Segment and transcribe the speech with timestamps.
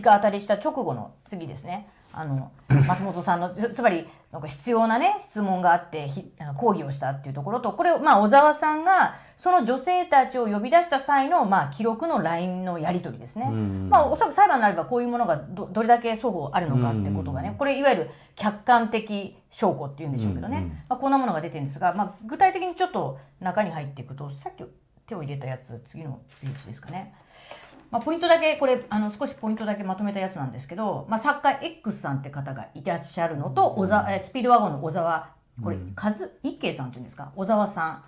[0.00, 1.88] 直当たりした直後の次ですね。
[2.16, 2.50] あの
[2.86, 24.64] 松本さんのつまりなんか必要なね質問があってひあの抗議をしたっていうところとこれをまあ小沢さんがその女性たちを呼び出した際のまあ記録の LINE のやり取りですね、まあおそらく裁判になればこういうものがどどれだけ双方あるのかってことがねこれいわゆる客観的証拠っていうんでしょうけどね、まあ、こんなものが出てるんですが、まあ、具体的にちょっと中に入っていくとさっき
[25.06, 27.14] 手を入れたやつ次のページですかね。
[27.94, 35.30] まあ、ポイントだけこれあの少しポイントだけまとめたやつなんですけど、まあ、作家 X さんって方がいらっしゃるのと小沢、スピードワゴンの小沢
[35.62, 36.12] これ、和
[36.42, 37.30] 一慶さんっていうんですか？
[37.36, 38.04] 小沢さん。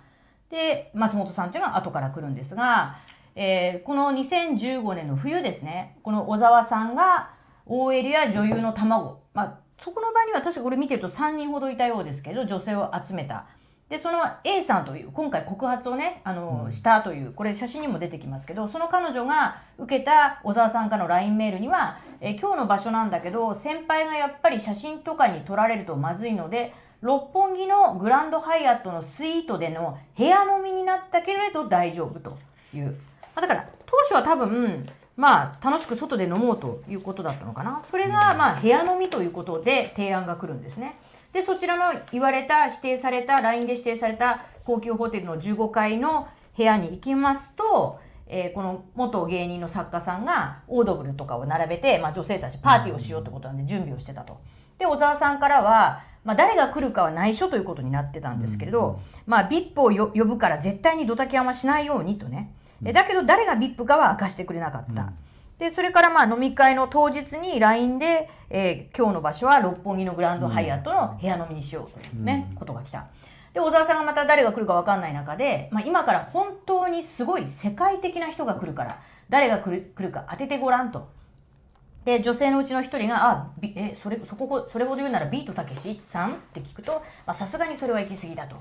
[0.49, 2.97] で松本さんっていうのは後から来るんですが、
[3.33, 7.31] えー、この2015年の冬ですねこの小沢さんが
[7.65, 13.45] OL や女優の卵、まあ、そこの場には確かこれ見てると3人ほどいたようですけど女性を集めた
[13.89, 32.37] でその A さんという今回告発をねあの、うん、したというこれ写真にも出てきますけどその彼女が受けた小沢さんからの LINE メールには、え今日の場所なんだけど先輩がやっぱり写真とかに撮られるとまずいので六本木のグランドハイアットのスイートでの部屋飲みになったけれど大丈夫と
[32.73, 32.97] いう。
[33.35, 37.81] だから当初は多分まあ楽しく外で飲もうということだったのかな。
[37.89, 40.95] それがまあ部屋飲みということで提案が来るんですね。
[41.33, 54.39] でそちらの言われた指定された LINE で指定された高級ホテルの15階の部屋に行きますと、えー、この元芸人の作家さんがオードブルとかを並べて、まあ、女性たちパーティーをしようってことなんで準備をしてたと。
[54.79, 62.51] で小沢さんからは、まあ、誰が来るかは内緒ということになってたんですけれど、まあ、VIP を呼ぶから絶対にドタキャンはしないようにとね。
[62.81, 65.13] だけど誰が VIP かは明かしてくれなかった。
[65.59, 73.07] でそれからまあ飲み会の当日に LINE で、えー、今日の場所は六本木のグランドハイアットの部屋飲みにしようというね、うん、ことが来た。
[73.53, 81.09] で小沢さんがまた誰が来るか分かんない中で、まあ、今から本当にすごい世界的な人が来るから誰が来る来るか当ててごらんと。
[82.05, 88.55] で女性のうちの一人が「あえそれそこそれほど言うならビートたけしさん?」って聞くとさすがにそれは行き過ぎだと。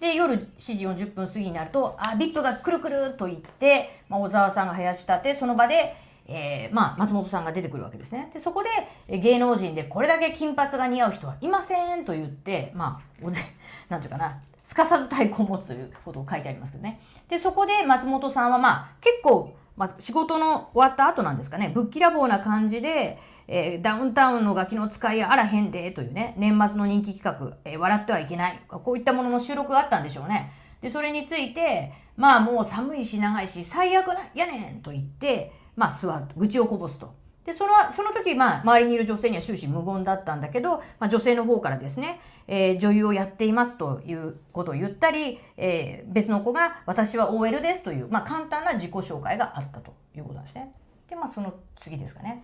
[0.00, 5.96] で夜7時40分過ぎになると「あビップが来る来る」と言って、まあ、小沢さんが林立てその場で
[6.28, 8.30] えー、まあ、松本さんが出てくるわけですね。
[8.34, 8.64] で、そこ
[9.08, 13.42] で芸能人でこれだけ金髪が似合う人はいませんと言って、まあ、おぜ、
[13.88, 17.00] なんていうかな、すかさず太鼓を持つということを書いてありますけどね。
[17.28, 30.52] で、そこで松本さんはまあ、結構、まあ、仕事の終わった後なんですかね、ぶっきらぼうな感じで、えー、ダウンタウンのガキの使いあらへんでというね、年末の人気企画、えー、笑ってはいけない、こういったものの収録があったんでしょうね。
[30.80, 37.14] で、それについて、まあもう寒いし長いし最悪なやねんと言って、まあ、座る愚痴をこぼすと。
[37.44, 50.72] でそのその時、まあ、周りにいる女性には終始無言だったんだけど、まあ、女性の方からですね、えー、女優をやっていますということを言ったり、えー、別の子が私は OL ですという、まあ、簡単な自己紹介があったということなんですね。
[51.08, 52.42] でまあその次ですかね。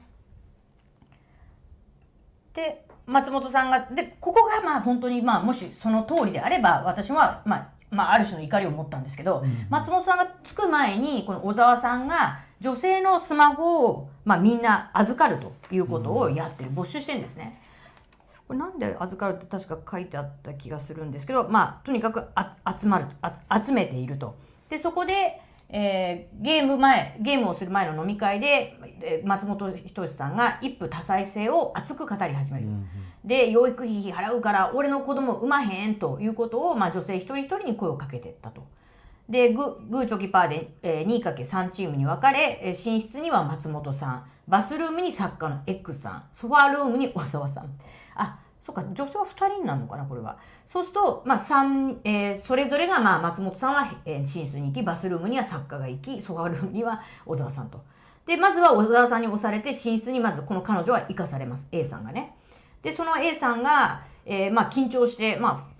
[2.55, 17.61] で松本さんがでここがまあ本当にまあもしその通りであれば私はまあまあ、ある種の怒りを持ったんですけど、うん、松本さんが着く前にこの小沢さんが女性のスマホを、まあ、みんな預かるということをやってる、没収してるんですね。
[18.47, 22.29] これなんで預かるって確か書いてあった気がするんですけど、まあ、とにかく
[22.81, 23.07] 集まる
[23.65, 24.37] 集めていると。
[24.71, 28.79] でそこで、えー、ゲーム前ゲームをする前の飲み会で
[29.25, 32.67] 松本人志さんが一夫多妻制を熱く語り始める。
[32.67, 32.87] うんうん
[33.25, 38.67] で養育費払うから俺の子供産まへんということを、まあ、女性一人一人に声をかけていったと。
[39.33, 47.75] でググーチョキパーで、えー、2×3 チームに分かれ、え寝室には松本さんバスルームに作家の X さんソファールームに小沢さん。
[48.15, 50.37] あそうか女性は2人になるのかなこれは。
[50.71, 57.83] そうすると、まあ3えー、それぞれが、まあ、松本さんは、えー、寝室に行きバスルームには作家が行きソファールームには小沢さんと。
[58.27, 61.69] でまずは小沢さんに押されて寝室にまずこの彼女は生かされます。
[61.73, 62.37] A さんがね。
[62.83, 65.72] でその A さんが、えー、まあ緊張してまあ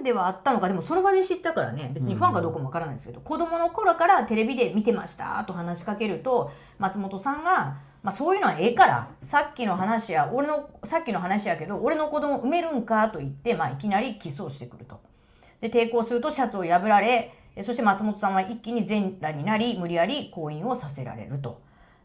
[0.00, 15.00] ンではあったのかでもその場で知ったからね別にファンかどうかもわからないですけど、うん、子供の頃からテレビで見てましたと話しかけると松本さんが、まあ、そういうのはええからさっきの話や俺のさっきの話やけど俺の子供産めるんかと言って、まあ、いきなりキスをしてくると。
[15.60, 21.60] で抵抗するとシャツを破られそして松本さんは一気に全裸になり無理やり婚姻をさせられると。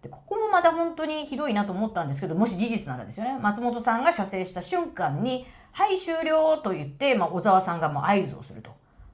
[0.05, 8.71] でここもまた本当にひどいなと思ったんですけどもし事実ならですよね松本さんが射精した瞬間に「はい終了」と言って、まあ、小沢さんがもう合図をすると。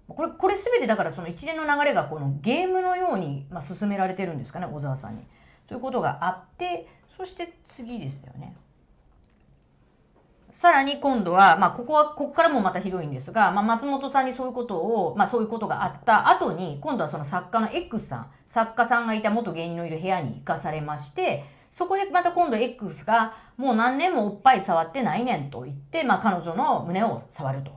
[0.09, 5.23] これこれ全てだからその一連の流れがこのゲームのように、まあ、進められてるんですかね小沢さんに。
[5.67, 8.57] ということがあってそして次ですよね。
[10.51, 27.71] さらに今度は、まあ、ここは、ここからもまたひどいんですが、まあ、松本さんにそういうことを、まあ、そういうことがあった後に、今度はその作家の X さん、作家さんがいた元芸人のいる部屋に行かされまして、そこでまた今度 X がもう何年もおっぱい触ってないねんと言って、まあ、彼女の胸を触ると。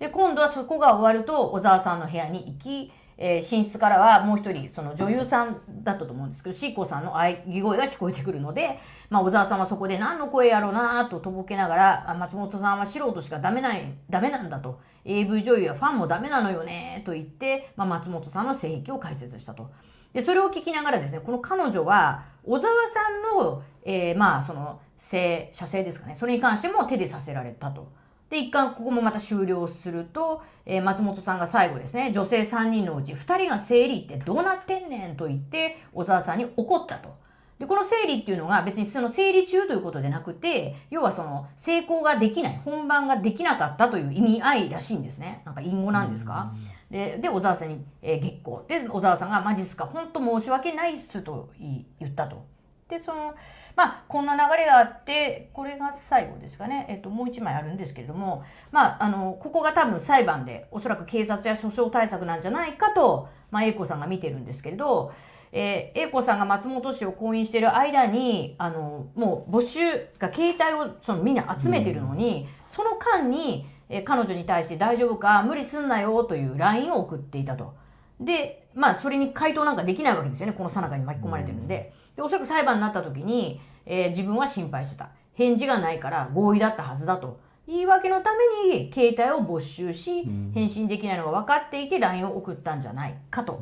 [0.00, 8.78] で今度はそこが終わると小沢さんの部屋に行きえー、寝室からはもう一人その女優さんだったと思うんですけどシーコさんの喘ぎ声が聞こえてくるので、
[9.10, 19.70] まあ、小沢さんはそこで何の声やろうなととぼけながら松本さんは素人しかダメないダメなんだと AV 女優やファンもダメなのよねと言って、まあ、松本さんの性癖を解説したと。
[20.12, 27.92] でそれを聞きながらですねこの彼女は小沢さんの、えー、まあその性射精ですかねそれに関しても手でさせられたと。
[28.30, 37.16] で、一貫ここもまた終了すると、えー、松本さんが最後ですね、女性3人のうち2人が生理ってどうなってんねんと言って、小沢さんに怒ったと。
[37.58, 45.42] で、この生理っていうのが別にその生理中ということでなくて、要はその成功ができない、本番ができなかったという意味合いらしいんですね。
[45.44, 46.52] なんか隠語なんですか？
[46.90, 48.58] で、で、小沢さんに、えー、月光。
[48.68, 52.44] で、小沢さんがマジっすか、本当申し訳ないっすと言ったと。
[52.88, 53.34] でその
[53.76, 65.12] まあこんな流れがあってこれが最後ですかね、えっと、もう一枚あるんですけれどもまああのここが多分裁判でおそらく警察や訴訟対策なんじゃないかと、まあ、英子さんが見てるんですけれど、
[65.52, 69.80] えー、英子さんが松本氏を婚姻している間にあのもう募集
[70.18, 77.74] が携帯をそのみんな集めてるのに、うん、その間に、えー、彼女に対して「大丈夫か無理すんなよ」という LINE を送っていたと。
[78.18, 81.92] でまあそれに回答なんかできないわけですよねこの最中に巻き込まれてるんで。
[82.02, 85.10] うんでおそらく裁判になった時に、えー、自分は心配してた。
[85.34, 87.38] 返事がないから合意だったはずだと。
[87.68, 93.60] 言い訳のために携帯を没収し、返信できないのが分かっていて LINE を送ったんじゃないかと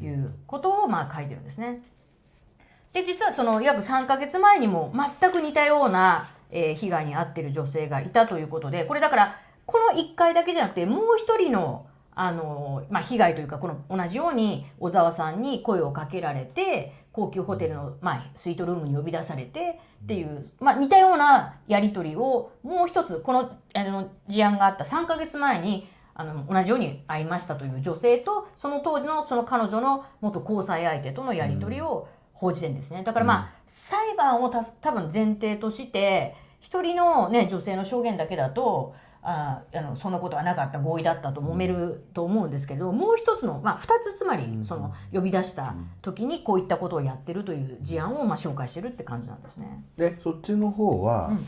[0.00, 1.82] いうことをまあ書いてるんですね。
[2.94, 4.90] で実はその約3ヶ月前にも
[5.20, 33.02] 全く似たような、えー、被害に遭っている女性がいたということでこれだからこの1回だけじゃなくてもう一人のあの、まあ、被害というかこの同じように小沢さんに声をかけられて高級ホテルの、まあ、スイートルームに呼び出されてっていう、まあ、似たようなやり取りをもう一つこのあの事案があった3ヶ月前にあの同じように会いましたという女性とその当時のその彼女の元交際相手とのやり取りを報じてんですね。
[33.02, 38.94] だからまあ、裁判をた多分前提として一人の、ね、女性の証言だけだと
[39.30, 49.84] ああのそんなことはなかった合意だったと揉めると思うんですけどもう一つの、まあ、2つつまりその呼び出した時にこういったことをやってるという事案をまあ紹介してるって感じなんですね。
[49.98, 51.38] でそっちの方は、うん、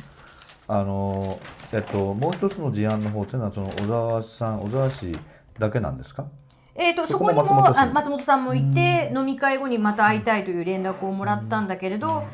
[0.68, 1.40] あの
[1.72, 5.16] えっと、もう一つの事案の方というのはその小沢さん小沢氏
[5.58, 6.26] だけなんですか？
[6.74, 12.24] えーと、そこにも松本さんもいて飲み会後にまた会いたいという連絡をもらったんだけれど、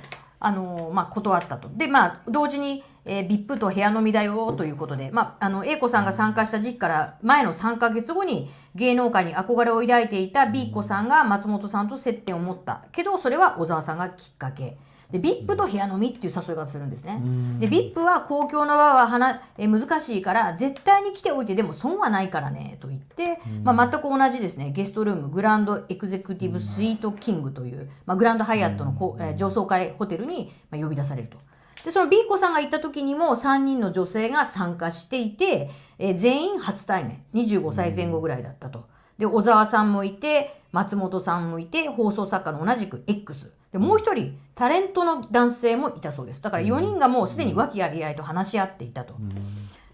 [0.41, 1.69] あのまあ、断ったと。
[1.77, 14.77] でまあ同時にえー、VIP と部屋飲みだよということで、まあ、あの、A 子さんが参加した時期から前の3ヶ月後に芸能界に憧れを抱いていた B 子さんが松本さんと接点を持ったけど、それは小沢さんがきっかけ。
[15.11, 17.23] で、VIP と部屋飲みっていう誘い方するんですね。
[17.61, 31.39] で、VIP は公共の場ははなえ難しいから、絶対に来ておいてでも損はないからね、と言って、まあ、全く同じですね、ゲストルーム、グランドエクゼクティブスイートキングという、まあ、グランドハイアットのこ、え上層階ホテルに呼び出されると。
[31.85, 37.23] で、その B 子さんが行った時にも3人の女性が参加していて、えー、全員初対面。
[37.35, 38.87] 25歳前後ぐらいだったと。
[39.19, 43.53] で、小沢さんもいて、松本さんもいて、放送作家の同じく X。
[43.73, 46.43] で、もう一人、タレントの男性もいたそうです。
[46.43, 49.15] だから4人がもうすでに和気あいあいと話し合っていたと。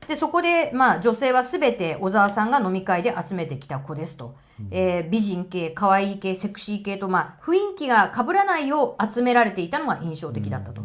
[0.08, 4.34] で、そこで、まあ、女性は全て小沢さんが飲み会で集めてきた子ですと。
[4.70, 10.82] えー、美人系、可愛い系、セクシー系と、まあ、雰囲気が被らないよう集められていたのが印象的だったと。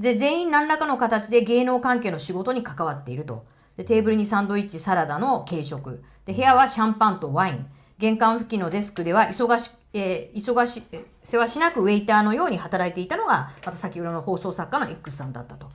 [0.00, 3.44] で、全員何らかの形で芸能関係の仕事に関わっていると。
[3.76, 6.02] で、テーブルにサンドイッチ、サラダの軽食。
[6.24, 7.66] で、部屋はシャンパンとワイン。
[7.98, 10.82] 玄関付近のデスクでは忙し、えー、忙し、
[11.22, 15.68] 世話しなくウェイターのように働いていたのが、また先ほどの放送作家の X さんだったと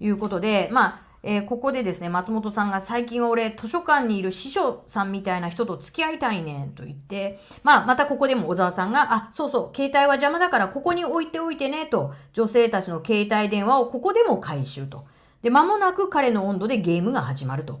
[0.00, 15.06] いうことで、まあ、えー、ここでですね、松本さんが最近は俺図書館にいる師匠さんみたいな人と付き合いたいねんと言って、まあまたここでも小沢さんが、あ、そうそう、携帯は邪魔だからここに置いておいてねと、女性たちの携帯電話をここでも回収と。
[15.42, 17.80] で、間もなく彼の温度でゲームが始まると。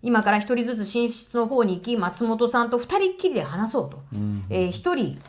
[0.00, 4.02] 今から一人ずつ寝室の方に行き、松本さんと二人っきりで話そうと。
[4.14, 5.20] うん、えー、一人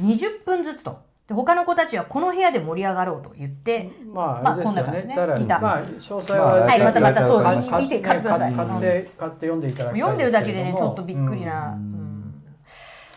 [0.00, 1.05] 20分ずつと。
[1.26, 5.14] で他の子たちはこの部屋で盛り上がろうと言って、まあ、まあ、こんな感じね。
[5.16, 8.52] たまあ、詳細は、はい、またまたそう、見て、買ってください。
[8.52, 11.76] 買って、買って読んでいただき読んでるだけでね、ちょっとびっくりな。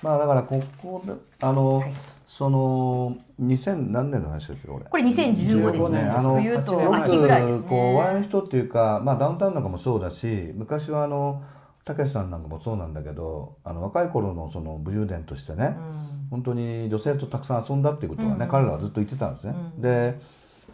[0.02, 1.84] まあ、だから、ここで、あの、
[2.26, 6.00] その2000何年の話ですよこれ2015ですね。
[6.00, 7.68] あの冬と秋ぐらいですね。
[7.68, 11.44] こう笑いの人っていうか、まあダウンタウンなんかもそうだし、昔はあの
[11.86, 19.54] たけしさんなんかもそうなんだけど、あの若い頃のその武勇伝としてね、うん本当に女性とたくさん遊んだっていうことはね、うん、彼らはずっと言ってたんですね。
[19.76, 20.20] うん、で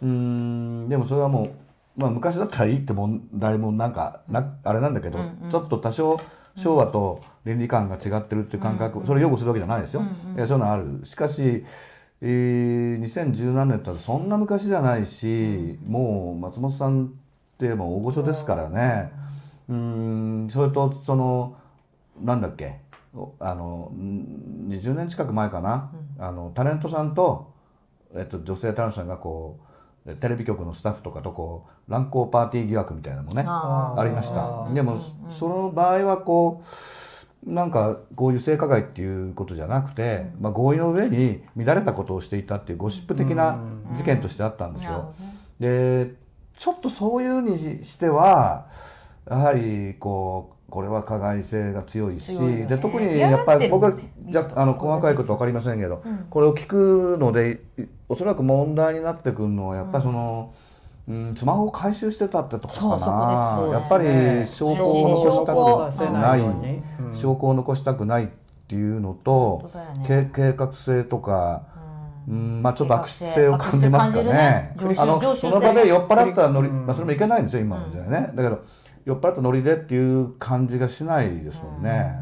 [0.02, 1.44] うんでもそれはも
[1.96, 5.50] う、まあ、昔だったらいいって問題もなんかなあれなんだけど、うんうん。
[5.50, 6.20] ちょっと多少
[6.56, 11.00] 昭和と倫理観が違ってるっていう感覚、それを擁護するわけじゃないですよ、うんいやそういうのある。
[11.04, 11.64] しかし、
[12.22, 17.08] えー、2017年ってそんな昔じゃないし、もう松本さんっ
[17.58, 19.12] てもう大御所ですからね。
[19.68, 20.48] うん。
[20.50, 21.56] それとその
[22.22, 22.76] なんだっけ？
[22.85, 22.85] お
[23.38, 27.52] あのん20年近く前かな、あのタレントさんと、
[28.14, 29.58] えっと、女性タレントさんがこ
[30.06, 34.68] うテレビ局のスタッフとかとこう乱交パーティー疑惑みたいなのもねありました。
[34.72, 36.62] でもその場合はこ
[37.46, 43.60] うなんかこういう性加害っていうことじゃなくて、まあ、合意の上に乱れたことをしていたっていうゴシップ的な
[43.94, 45.14] 事件としてあったんですよ。
[45.60, 46.14] で
[46.56, 48.66] ちょっとそういうにしては
[49.28, 52.66] やはりこうこれは加害性が強いし強いよね。
[52.66, 53.94] で特にやっぱり僕は
[54.28, 60.52] じゃあの細かいこと分かりませんけど、これを聞くのでいおそらく問題になってくるのはやっぱりその、
[61.08, 63.72] うん、スマホを回収してたってとこかな、ね。
[63.72, 66.40] やっぱり証拠を残したくなない。
[67.14, 68.28] 証拠を残したくないっ
[68.68, 70.04] ていうのとね。
[70.06, 71.62] け計画性とか、
[72.28, 72.34] うん。
[72.34, 74.74] うん、まあちょっと悪質性を感じますかね。
[74.76, 76.84] 悪質性あのその場で酔っ払ったらノリ、うん。
[76.84, 78.30] まあそれもいけないんですよ今の時代ね。
[78.34, 78.62] だけど
[79.06, 82.12] 酔っ払ったノリでっていう感じがしないですもんね。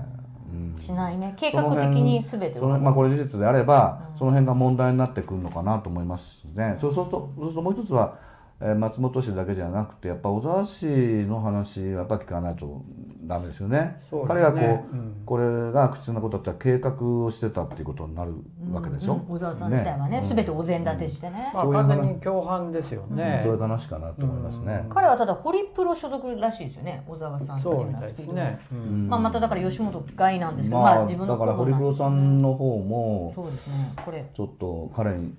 [0.52, 6.76] うんしないね計画的に全てをそのまあこれ事実であれば、その辺が問題になってくるのかなと思いますしね。
[6.78, 8.18] そうそうするとそうするともう一つは。
[8.61, 12.82] えー松本氏だけじゃなくてやっぱ小沢氏の話はやっぱ聞かないと
[13.25, 13.78] ダメですよね。
[13.78, 14.00] ね。
[14.28, 15.23] 彼がこう、うん。
[15.25, 18.34] これが口なことだったら計画をしてたっていうことになる
[18.70, 19.14] わけでしょ？
[19.14, 19.20] うん。
[19.20, 21.50] 小沢さん自体はね全てお膳立てしてね。
[21.54, 21.88] ういう話。
[21.88, 23.40] 完全に共犯ですよね。
[23.42, 24.87] そういう話かなと思いますね。
[24.90, 28.61] 彼はただホリプロ所属らしいですよね小沢さんっていうそうみたいのはスピードですね。
[28.73, 29.08] うん。
[29.08, 33.75] まあまただから吉本外なんですけどまあ、まあ自分のだから堀黒さんの方もそうですね。
[34.04, 34.25] これ。
[34.32, 35.34] ちょっと彼に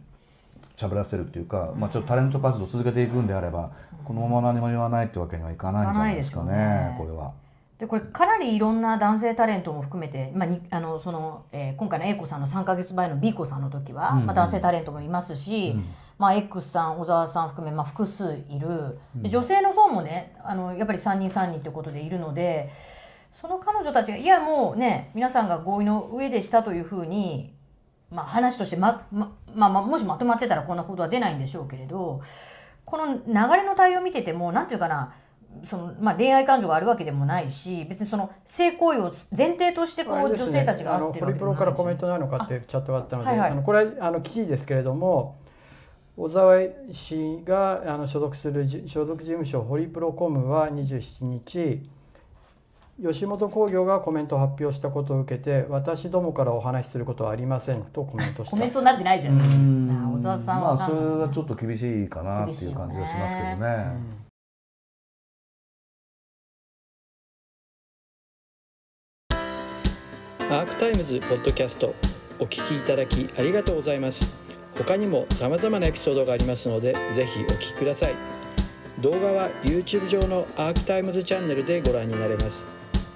[0.75, 3.71] 喋らせるっていうか、まあちょっとタレント活動を続けていくんであれば、
[4.03, 6.95] このまま何も言わないってわけにはいかないんじゃないですかねね。
[6.97, 7.33] これは。
[7.77, 14.19] でこれかなりいろんな男性タレントも含めて、まあ、にあのそのえー今回の A 子さんの3か月前の B 子さんの時は、うん。
[14.19, 15.75] うんまあ、男性タレントもいますし、
[16.17, 18.99] まあ、X さん小沢さん含め、まあ、複数いる。
[19.15, 22.69] で女性の方もねあのやっぱり3人3人ってことでいるので
[23.31, 27.54] その彼女たちがいやもうね皆さんが合意の上でしたというふうに、
[28.15, 32.21] まあ、話としてまままあまあ、もしまとまってたらこんなことは出ないんでしょうけれど
[32.85, 35.13] この流れの対応を見ててもなんていうかな
[35.63, 42.01] そのまあ、恋愛感情があるわけでもないし別にその性行為を前提としてこう、ね女性たちがあってるホリプロからわけでもないし。
[42.01, 43.51] コメントないのかっていうチャットがあったので、はいはい。
[43.51, 45.37] あのこれあの記事ですけれども
[46.17, 46.59] 小沢
[46.91, 51.89] 氏があの所属するじ所属事務所ホリプロコムは27日
[53.01, 58.51] 吉本興業がコメントを発表したことを受けて私どもからお話しすることはありませんとコメントした。
[58.51, 59.59] コメントになってないじゃないですか。
[60.17, 64.15] 小沢さんまあそれはちょっと厳しいかなっていう感じがしますけどね。
[70.39, 71.93] アークタイムズポッドキャスト
[72.39, 74.33] お聞きいただきありがとうございます。
[74.77, 78.15] 他にも様々なエピソードがありますのでぜひお聞きください。
[79.01, 82.63] 動画は YouTube 上のアークタイムズチャンネルでご覧になれます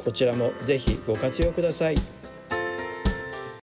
[0.04, 1.96] こちらもぜひご活用ください。